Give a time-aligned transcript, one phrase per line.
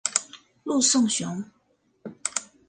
[0.63, 1.43] 陆颂雄。